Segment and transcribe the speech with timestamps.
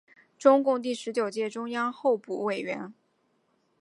[0.39, 2.91] 中共第十九届中央候补委员。